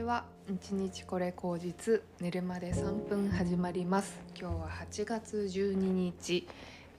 [0.00, 4.18] ちは一日これ口実寝るまで3分始まります。
[4.34, 6.48] 今日は8月12日、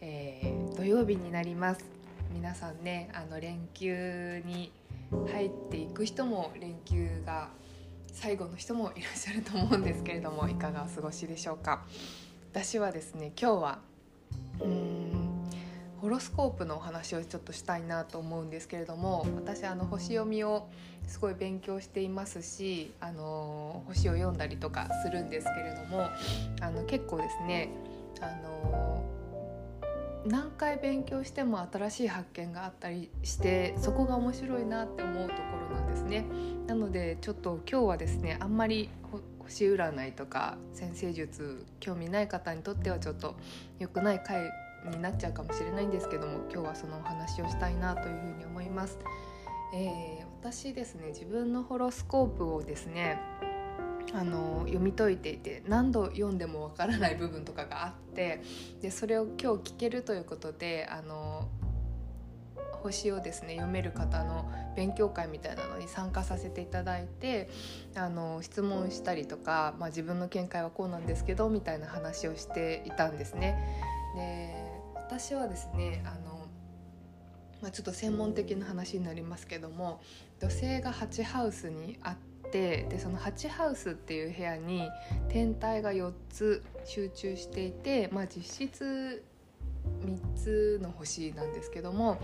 [0.02, 1.84] えー、土曜日になります。
[2.32, 4.72] 皆さんねあの連休に
[5.32, 7.50] 入っていく人も連休が
[8.14, 11.84] 最後の人もいらっしゃると思うんですけれどもいかがお過ごしでしょうか。
[12.52, 13.80] 私はですね今日は
[14.60, 15.11] うーん
[16.12, 20.68] ロスコープのお話をちょっとしたいなと思うんですけれども私あの星読みを
[21.08, 26.10] すごい勉強していますしあの星を読んだりとかするんですけれども
[26.60, 27.70] あの結構ですね
[28.20, 29.06] あの
[30.26, 36.26] 何回勉強しても新しい発見があったりしてそこが面白いなって思うところなんですね。
[36.68, 38.90] なのでちょっと今日はですねあんまり
[39.40, 43.36] 星占いとか先生術興味ない方にとってはちょっと
[43.80, 44.52] 良くない回
[44.90, 49.00] になっちゃうかもしれないんですけども今日はそのお話をしたいなというふうに思います。
[49.74, 53.22] えー、私ですね自分のホロスコープをですね
[54.14, 58.42] あの読み解いていて何度読んでもわからない部分とかがあって
[58.82, 61.48] でそれを今日聞けるということであの
[62.82, 67.50] 星をですね読める方の勉強会みたいなのに参加させていただいて
[67.96, 73.56] あの質問したりとか、まあ、自分の見解はこうなんですけどみたいな話をしていたんですね。
[74.16, 74.61] で
[75.12, 76.48] 私はですねあの、
[77.62, 80.00] まあ、ちょっと専門的な話になりますけども
[80.40, 84.88] 土星が8ハウスにあってでその8ハウスっていう部屋に
[85.28, 89.26] 天体が4つ集中していて、まあ、実質
[90.06, 92.18] 3つの星なんですけども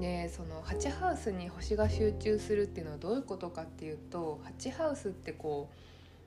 [0.00, 5.70] でその8ハウスに星が集中するっていうのはどういうことかっていうと8ハウスってこ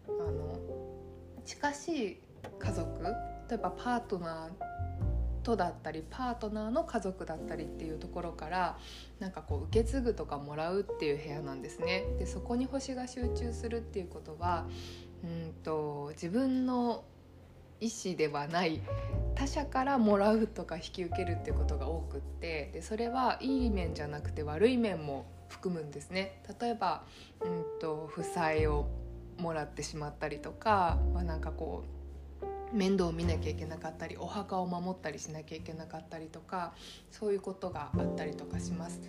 [0.08, 0.58] うあの
[1.44, 2.18] 近しい
[2.58, 4.75] 家族例えばパートナー
[5.46, 8.80] とだったりパートナーの家族だったりっていうところから
[9.20, 12.04] なんかこう受け継ぐとかもらうっていう部屋なんですね。
[12.18, 14.66] でそこに星が集中するっていうことは
[15.24, 17.04] うんと自分の
[17.80, 18.82] 意思ではない
[19.36, 26.42] 他者からもらうとか引き受けるっていうことが多くってでそれはいい面じゃなくて悪い面も含むんですね。
[26.60, 27.04] 例えば
[27.42, 28.88] うんと負債を
[29.38, 31.95] もらってしまったりとか、まあ、なんかこう
[32.74, 36.74] 面倒を見なきゃいけなかったりお墓を守ったりしなきゃいけなかったりとか
[37.12, 39.00] そういうことがあったりとかします。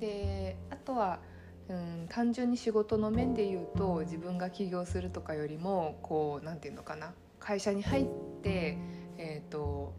[0.00, 1.20] であとは
[1.68, 8.06] うん単純に仕事の面で言うと自分が起業するとかよりもこう何て言うのかな会社に入っ
[8.42, 8.78] て、
[9.18, 9.94] えーと、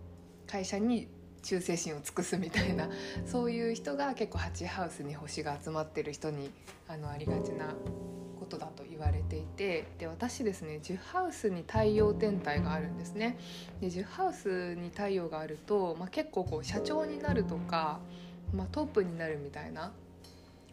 [0.47, 1.07] 会社に
[1.43, 2.89] 忠誠心を尽くすみたいな
[3.25, 6.51] そういう人が結構ハチハウスに星が集まってる人に
[6.87, 7.73] あのありがちな
[8.47, 13.37] ことだと言われていてで私ですね10ハウスに太陽天体があるんですね。
[13.81, 17.99] で10ハウスに太陽があると、まあ、結構こう社長になるとか、
[18.53, 19.91] まあ、トップになるみたいな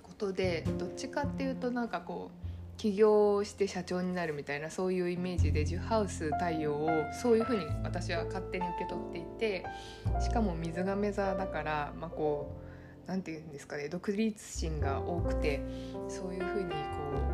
[0.02, 2.44] ことでどっちかっていうとなんかこう
[2.76, 9.66] 起業して社長になるみたいなそういうイメージで10ハウス太陽をそういうふうに私は勝手に受け取っていて
[10.20, 12.52] しかも水亀座だからまあこ
[13.06, 15.60] う何て言うんですかね独立心が多くて
[16.08, 16.76] そういうふうにこ
[17.30, 17.33] う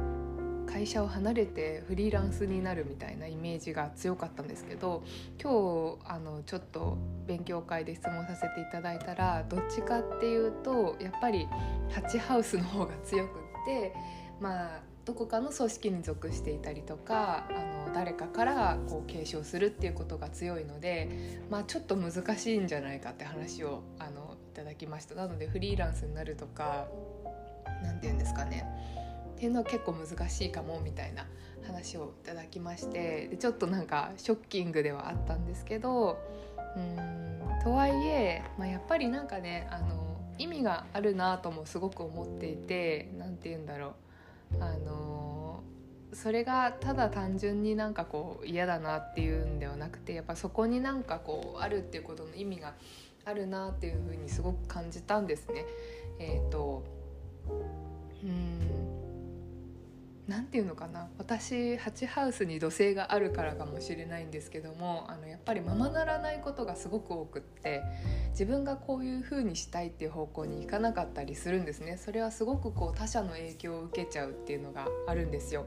[0.73, 5.03] 会社を離れてフリーランスになるみたいなイメージが強かったんですけど
[5.43, 11.47] 今日あのちょっと勉強会で質問させていただいたらどっちかっていうとやっぱり
[11.91, 13.33] ハチハウスの方が強くっ
[13.67, 13.93] て
[14.41, 25.15] まあどこかの組織に属していたりとかあの誰かからこう継承するっていうことが強いので、まあ、ちょっと難しいんじゃないかって話をあのいただきました。
[25.15, 26.87] なのでフリーランスになるとか
[27.83, 28.65] 何て言うんですかね。
[29.41, 31.27] っていうのは結構難しいかもみたいな
[31.67, 36.19] 話をいただきましてでちょっとなんかショッキングではあったんですけど
[36.77, 43.95] うんとはいえ、まあ、やっぱりなんかねあの意味があるなともすごく思っていて何て言うんだろ
[44.59, 45.63] うあの
[46.13, 52.75] それがただ単純になんかこう嫌だなっていうんではなくてやっぱそこになんかこうあるっていうことの意味が
[53.25, 55.65] あるなっていうふうにすごく感じたんですね。
[56.19, 56.85] えーと
[58.23, 58.70] うん
[60.29, 61.09] 何て言うのかな。
[61.19, 67.83] 私ハチハウスに土星があるからかもしれないんですけどもあのやっぱりままならないことがすごく多くって
[68.31, 71.97] 自分がこういう風にしたいっていう方向に行かなかったりするんですね。
[71.97, 75.67] それはすごくこう他者の影響を受けちゃうっていうのがあるんですよ。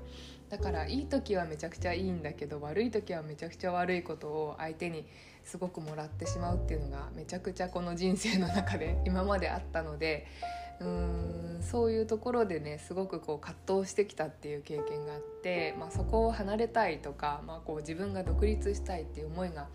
[0.50, 5.08] だからいい時はめちゃくちゃいいんだけど悪い時はめちゃくちゃ悪いことを相手に
[5.44, 10.26] すごくもらってしまうっていうのがめちゃくちゃこの人生の中で 今まであったので
[10.80, 19.68] うんそういうところでねすごくこう葛藤してきたっていう経験があって、まあ、そこを離れたいとか、まあ、こう自分が独立したいっていう思いが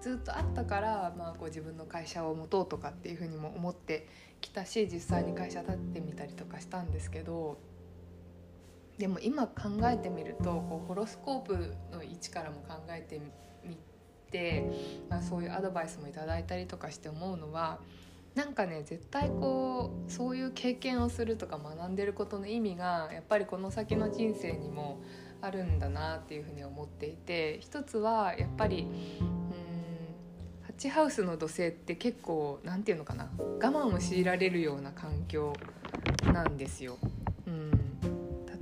[0.00, 4.08] ずっとあったから、まあ、こう自分の会社を持とうとかっていうふうにも思って
[4.40, 7.58] きたし実際に会社立ってみたりとかしたんですけど
[8.98, 13.20] でも今考えてみるとこうホロスコープの位置からも考えて
[14.32, 14.64] て、
[15.08, 17.78] まあ、そういうアドバイスもいただいたりとかして思うのは
[18.34, 25.00] なんかね絶対こうそういう経験をするとか学んでることの意味がやっぱりこの先の人生にも
[25.42, 28.86] あるんだなっていうふうに思っていて一つはやっぱり
[29.20, 29.28] うん
[30.62, 35.52] ハッチハウスの土星って結構何て言うのかな我慢を強いられるような環境
[36.32, 36.96] なんですよ。
[37.46, 37.70] うん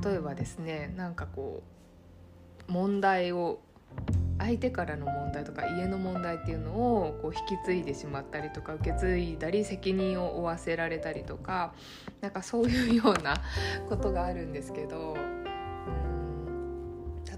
[0.02, 1.62] 例えばですねなんかこ
[2.69, 3.61] う問題を
[4.41, 11.75] 相手からの問題とか家の問題っていうのをこう引き継いでしまったりとか受け継いだり責任を負わせられたりとか
[12.23, 13.37] なんかそういうような
[13.89, 15.17] ことがあるんですけど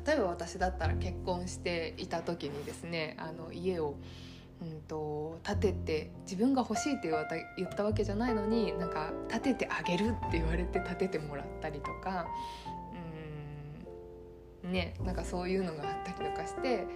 [0.06, 3.96] 例えば私だったら結婚していた時にですねあの家を
[4.62, 7.10] うんと、建てて自分が欲しいって
[7.56, 12.28] 言ったわけじゃないのになんか建ててあげるって言われて建ててもらったりとか
[14.64, 16.86] ねなんかそういうのがあったりとかして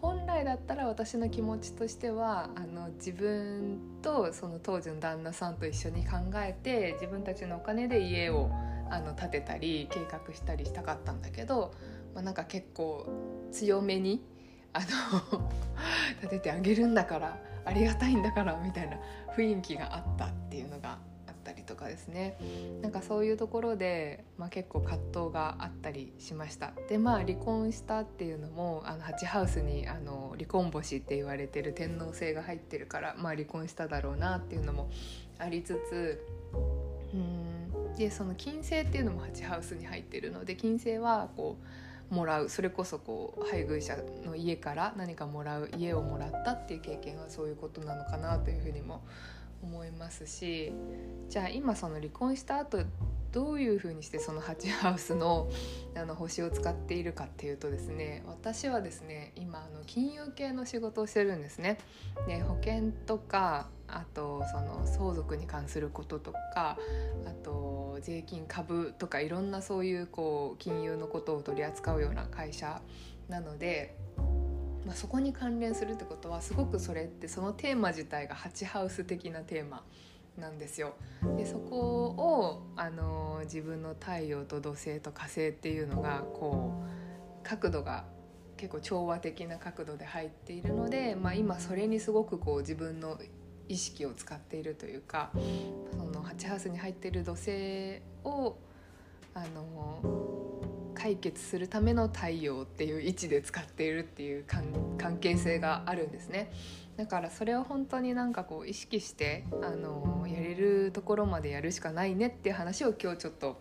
[0.00, 8.50] 本来だったら私の気持ちとしてはあの自分とその当時の旦那さんと一緒に考えて自分たちのお金で家を
[8.88, 11.74] あの建てたり計画したりしたかったんだけど、
[12.14, 13.06] まあ、なんか結構
[13.52, 14.22] 強めに
[14.72, 14.86] あの
[16.22, 18.96] 建ててあげるんだからありがたいんだからみたいな
[19.36, 20.98] 雰囲気があったっていうのが
[21.66, 22.38] とかですね。
[22.80, 26.72] なんかそういうところで、まあ、結構葛藤があったりしました。
[26.88, 34.88] でまあ離婚したっていうのもあのハチハウスにあの離婚星って言われてる天皇星が入ってるから、まあ、離婚しただろうなっていうのも
[35.38, 36.24] ありつつ
[37.12, 41.56] うんでその金星っていうのもハチハウスに入ってるので金星はこ
[42.10, 42.48] うもらう。
[42.48, 49.02] それこそこう配偶者の家から何かもらう家をもらったっていう経験はそういうことなのかなというふうにも
[49.66, 50.72] 思いますし
[51.28, 52.78] じゃあ今その離婚した後
[53.32, 55.50] どういうふうにしてそのハチハウスの
[55.94, 61.78] あの星を使っているかっていうとですね私はですね今あの金融系の仕事をしてるんですね。
[62.26, 66.78] で保険とかあとその相続に関することとか
[67.26, 72.80] あと税金株とかいろんなそういうこう金融のことを取り扱うような会社
[73.28, 73.96] なので
[74.86, 79.82] まあ、そこに関連するってことはすごくそれってそのテーマ自体がハチハウス的なテーマ
[80.38, 80.94] なんですよ。
[81.36, 88.04] でそこをあの自分の太陽と土星と火星っていうのがこう角度が
[88.56, 93.18] 結構調和的な角度で入っているので、まあ、今それにすごくこう自分の
[93.68, 95.30] 意識を使っているというか
[95.98, 98.56] そのハチハウスに入っている土星を
[99.34, 106.50] あの解決するための太陽っていう位置で使っているっていう関係性があるんですね。
[106.96, 113.60] だからそれを本当になんかこう意識してあのやれるところまでやるしかないねっていう話を今日ちょっと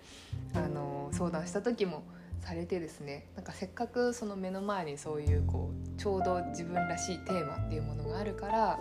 [0.55, 2.03] あの相談した時も
[2.39, 3.27] されてですね。
[3.35, 8.79] なんかせっかくその目の前にそういうこうちょうど自分らしいテーマっていうものがあるから、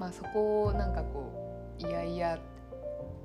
[0.00, 2.38] まあ、そこをなんかこういやいや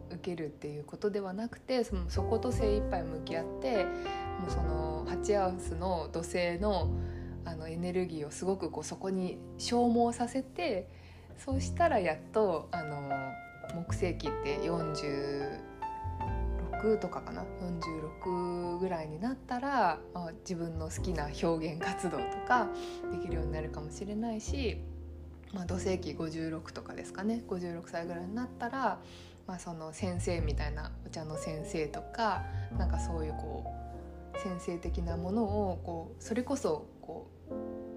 [0.10, 3.86] 受けるっていうことではなくてそのそこと精一杯向き合って
[5.22, 6.90] チハウスの土星の
[7.44, 10.88] あのエネルギーをすごくこうそこに消耗させて
[11.44, 13.10] そうしたらやっとあの
[13.74, 15.58] 木星期って46
[17.00, 17.44] とかかな
[18.24, 22.68] ？46ぐらいになったら、まあ、自分の好きな表現活動とか
[23.12, 24.78] できるようになるかもしれないし、
[25.54, 29.00] まあ、土星期56とかですかね？56歳ぐらいになったら、
[29.48, 32.44] まあ、その先生みたいなお茶の先生とか
[32.78, 33.81] なんかそういうこう
[34.42, 37.30] 先生的なものをこうそれこそこ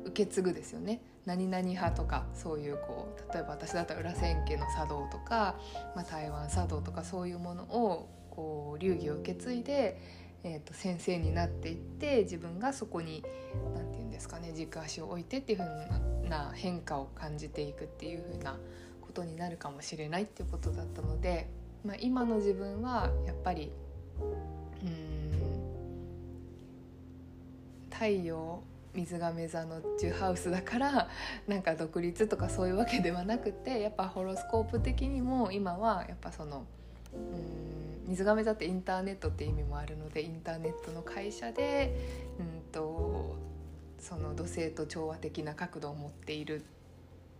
[0.04, 1.00] う受け継ぐですよね。
[1.24, 5.56] 何々派とかそういうこう例えば私だったら裏千家の茶道とか、
[5.96, 9.98] まあ、台湾茶道とかそういうものをこう流儀を受け継いで、
[10.42, 13.24] えー、と先生になっていって自分がそこに
[13.74, 18.58] 何て言うんですかね軸足を置いてっていう風な変化を感じていくっていう風な
[19.00, 21.48] ことになるかもしれないっていうことだったので、
[21.86, 23.72] まあ、今の自分はやっぱり
[24.82, 25.13] うん
[27.94, 28.62] 太陽
[28.94, 31.08] 水亀座のジュハウスだから
[31.48, 36.64] なんか独立とかそういうわけではなくてやっぱホロスコープ的にも今はやっぱその
[37.12, 41.96] うん水亀座ってインターネットって意味もあるのでインターネットの会社で
[42.38, 43.36] うんと
[43.98, 46.62] その土星と調和的な角度を持っている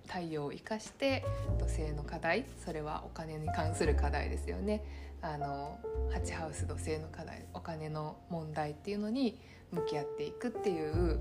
[0.06, 1.24] 太陽を生かして
[1.58, 4.82] 土星の課題それはお金に関する課題ですよね。
[5.22, 5.78] あの
[6.12, 9.38] ハチハウス土星の課題お金の問題っていうのに
[9.72, 11.20] 向き合っていくっていう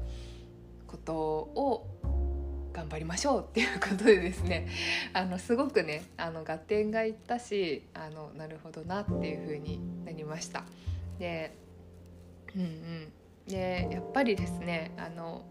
[0.88, 1.88] ことを
[2.74, 4.68] 頑張りましょうっていうことでですね
[5.14, 10.66] あのすごくねあの合点がいったしあのなるほどなっていう風になりました。
[11.20, 11.56] で
[12.56, 13.14] うんうん、
[13.48, 15.44] でやっぱりですねあの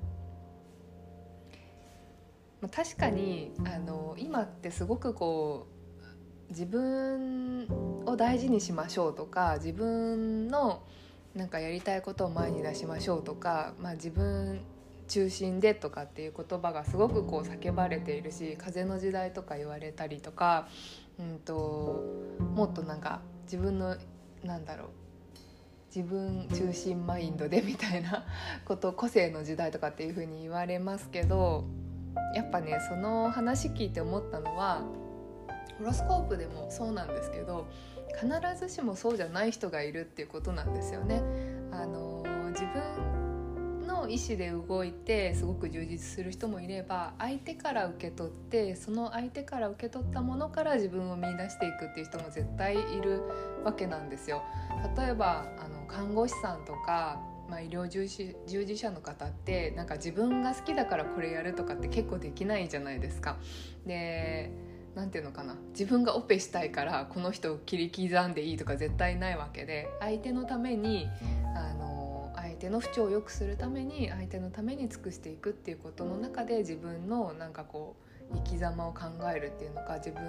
[2.71, 7.67] 確かにあの今ってすごくこう自分
[8.07, 10.83] を大事にしましょうとか自分の
[11.35, 14.61] なんかやりたいことを前に出しましょうとか、まあ、自分
[15.09, 20.69] 中心でとかっていう言葉がすごくこう叫ばれているし風の時代とか言われたりとか、
[21.19, 22.03] うんと、
[22.55, 23.97] もっとなんか自分の
[24.43, 24.89] なんだろう
[25.95, 28.25] 自分中心マインドでみたいな
[28.65, 31.65] こと個性の時代とかっていう風に言われますけど
[32.35, 34.83] やっぱねその話聞いて思ったのは
[35.79, 37.67] ホロスコープでもそうなんですけど
[38.15, 38.29] 必
[38.59, 41.23] ずしもそうじゃない人がいるっていうことなんですよね。
[41.71, 53.23] あの自分の意思で動いてすごく充実する人もいれば相手から受け取ってその相手から受け取ったものから自分を見出していくっていう人も絶対いる
[53.65, 54.43] わけなんですよ。
[54.97, 57.21] 例えばあの看護師さんとか
[57.53, 63.37] まあ、医療従事従事者の方ってなんか自分が好きだからこれやるとかって結構できないじゃないですか。
[63.85, 64.51] で
[64.95, 65.57] 何て言うのかな。
[65.71, 71.09] 自分がオペしたいからこの人を切り刻んでいいとか絶対ないわけで相手のために
[71.55, 77.97] あの相手の不調を良くするために相手のために尽くしていくっていうことの中で自分のなんかこ
[78.31, 79.01] う生き様を考
[79.35, 80.23] えるっていうのか自分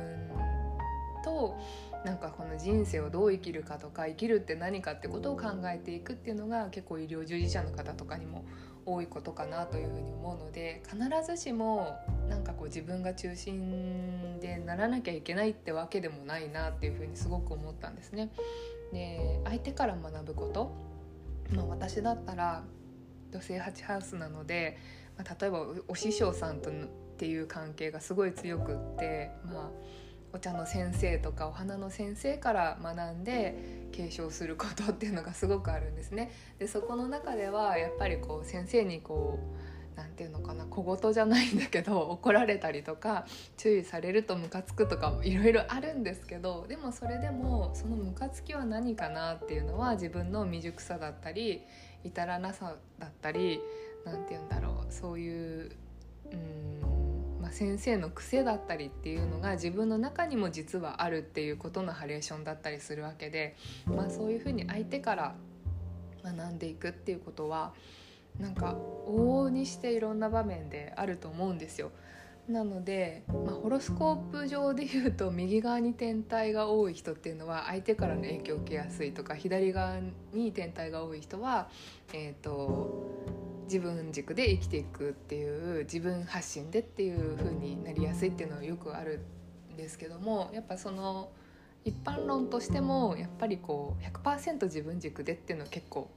[1.24, 1.58] と
[2.06, 8.44] なんかこの人生をどう生きるかとか生きるって何かってことを考えていくっていうのが結構医療従事者の方とかにも
[8.86, 11.98] 多いことかなというふうに思うので必ずしも
[12.30, 18.30] なんかこう自分が中心でならなきゃいけないってわけでもないなっていうふうにすごく思ったんですね。
[18.92, 20.72] で相手から学ぶこと、
[21.56, 22.64] まあ、私だったら
[23.32, 24.78] 土星8ハウスなので、
[25.18, 26.74] まあ、例えばお師匠さんとっ
[27.18, 29.70] ていう関係がすごい強くってまあ
[30.34, 36.32] お茶の先生とかお花の先生から学んで継承することっていうのがすごくあるんですね。
[36.58, 39.40] でそこの中ではやっぱりこう先生にこ
[39.94, 51.62] うなんていうのかな小言じゃないんだけど怒られたりとか注意されるとムカつくとかいろいろあるんですけどでもそれでもそのムカつきは何かなっていうのは自分の未熟さだったり
[52.04, 53.62] 至らなさだったり
[54.04, 55.76] 何て言うんだろうそういう
[56.32, 56.93] うん、
[57.54, 63.56] 先生の癖だったりっていうのが自分の中にも実はあるっていうことのハレーションだったりするわけで、
[63.86, 65.36] まあ、そういうふうに相手から
[66.24, 67.74] 学んでいくっていうことは
[68.40, 68.76] なんか
[69.08, 71.92] 往々にしていろんな場面であると思うんですよ。
[72.48, 80.00] なので、まあ、ホロスコープ上で言うと右側に天体が多い人っていうのは相手からの影響を受けやすいとか左側
[80.34, 81.70] に天体が多い人は、
[82.12, 89.22] えーと自分軸で生きていくっていう自分発信でっていう風になりやすいっていうのはよくある
[89.74, 91.32] んですけどもやっぱその
[91.86, 96.10] 一般論としてもやっぱりこう100%自分軸でっていうのは結構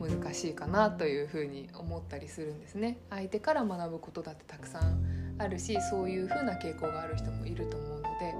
[0.00, 2.98] 難しいかなというふに思ったりするんですね。
[3.10, 8.34] 相手から学ぶことだってたくさんあるしそういうふうな傾向がある人もいると思うので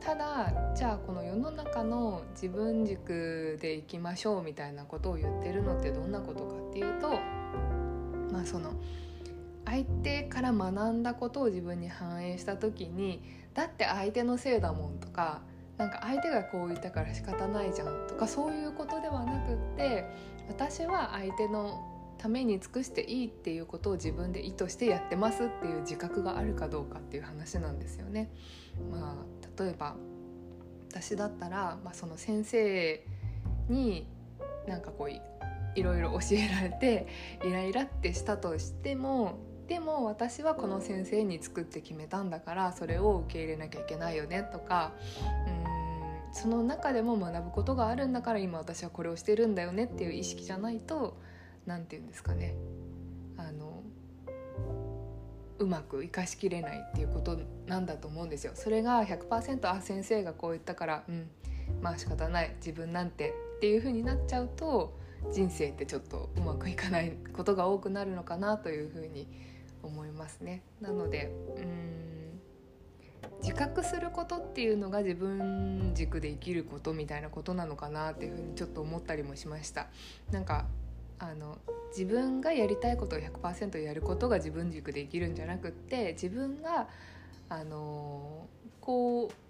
[0.00, 7.18] ただじゃあこの世の中の自分軸でいきましょうみたいなことを言ってるのってどんなことかっていうと
[8.32, 8.74] まあその
[9.64, 13.22] 相手から学んだことを自分に反映した時に
[13.54, 15.42] だって相手のせいだもんとか
[15.76, 20.04] なんか相手がこう言ったから仕方ないじゃんとかそういうことではなくって
[20.48, 21.86] 私は相手の
[22.18, 28.30] ために尽くしていいっていうことを自分で意図してやってますっていう自覚があるかどうかっていう話なんですよね。
[28.90, 29.96] まあ、例えば
[30.90, 33.02] 私だったら、まあ、その先生
[33.70, 34.06] に
[34.66, 35.10] なんかこう
[35.74, 37.06] いろいろ教えられて
[37.44, 44.92] イライラってしたとしてもでも私はこの先生に作って決めたんだからそれを受け入れなきゃいけないよねとか
[45.46, 51.16] うんその中でも学ぶことがあるんだから今私はこれをしてるんだよねっていう意識じゃないと
[51.66, 52.54] 何て言うんですかね
[53.36, 53.82] あの
[55.58, 58.52] うまく生かしきれないっていうことなんだと思うんですよ。
[58.54, 61.28] それが100%あ先生がこう言ったからうん
[61.82, 64.98] まあ仕方ない自分なんてっていう風になっちゃうと
[65.32, 69.28] 人生ってちょっとうまくいかないことが多くなるのかなというふうに
[69.82, 70.62] 思いますね。
[70.80, 72.20] なのでうん
[73.42, 79.88] 自覚することっていうのが自分軸で生きることみたいなことなのかなっていうふうにちょっと思ったりもしました。
[80.30, 80.66] なんか
[81.18, 81.58] あの
[81.90, 86.88] 自分がやりたいことを100%やることが自分軸で生きるんじゃなくって自分が
[87.48, 88.46] あの
[88.80, 89.49] こう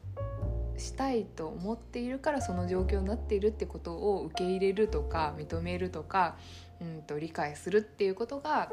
[0.80, 6.36] したいと思っているからその状況になっているってことを受け入れるとか認めるとか、
[6.80, 8.70] うんと、理解するっていうことが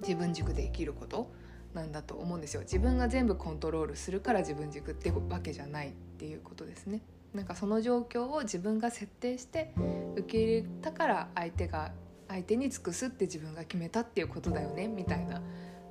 [0.00, 1.30] 自分軸で生きること
[1.74, 2.62] なんだと思うんですよ。
[2.62, 7.02] 自分が全部コントロールするから自分軸ってわけじゃないっていうことですね。
[7.34, 9.74] なんかその状況を自分が設定して
[10.14, 11.90] 受け入れたから相手が
[12.28, 15.42] 相手に尽くすって自分が決めたっていうことだよねみたいな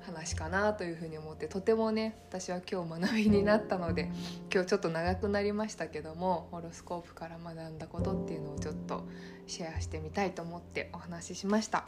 [0.04, 4.10] 話かなというふうに思ってとてもね私は今日学びになったので
[4.52, 9.04] 今日ちょっと長くなりましたけどもホロスコープから学んだことっていうのをちょっと
[9.46, 11.86] シェアしてみたいと思ってお話ししました。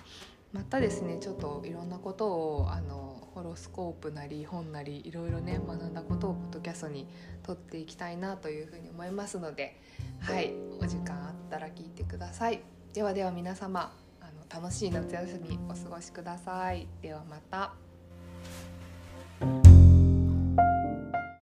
[0.52, 7.06] またですねちょっといろんなことをあのホロスコープなり本なりいろいろね学んだことをポッドキャストに
[7.42, 9.78] 撮っていきたいなというふうに思いますので
[10.20, 12.60] はいお時間あったら聞いてください。
[12.94, 13.92] ではでは皆様
[14.22, 16.88] あの楽しい夏休みお過ごしください。
[17.02, 17.85] ではまた。
[19.38, 19.65] Thank you.